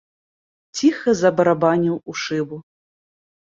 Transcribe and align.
Ціха 0.79 1.15
забарабаніў 1.21 2.01
у 2.09 2.19
шыбу. 2.25 2.57